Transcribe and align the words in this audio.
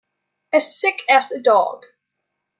As 0.51 0.79
sick 0.79 1.03
as 1.09 1.31
a 1.31 1.39
dog. 1.39 1.85